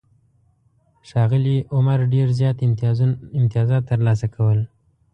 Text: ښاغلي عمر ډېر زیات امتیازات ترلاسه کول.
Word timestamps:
ښاغلي 1.09 1.57
عمر 1.75 1.99
ډېر 2.13 2.27
زیات 2.39 2.57
امتیازات 3.39 3.83
ترلاسه 3.91 4.27
کول. 4.35 4.59